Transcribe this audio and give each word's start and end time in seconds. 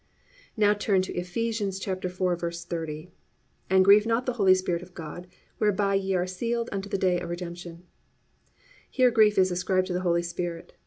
(6) 0.55 0.57
Now 0.57 0.73
turn 0.73 1.03
to 1.03 1.15
Eph. 1.15 1.27
4:30. 1.29 3.09
+"And 3.69 3.85
grieve 3.85 4.07
not 4.07 4.25
the 4.25 4.33
Holy 4.33 4.55
Spirit 4.55 4.81
of 4.81 4.95
God, 4.95 5.27
whereby 5.59 5.93
ye 5.93 6.15
are 6.15 6.25
sealed 6.25 6.69
unto 6.71 6.89
the 6.89 6.97
day 6.97 7.19
of 7.19 7.29
redemption."+ 7.29 7.83
Here 8.89 9.11
grief 9.11 9.37
is 9.37 9.51
ascribed 9.51 9.85
to 9.85 9.93
the 9.93 10.01
Holy 10.01 10.23
Spirit. 10.23 10.73